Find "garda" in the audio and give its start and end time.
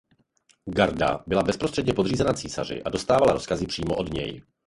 0.73-1.23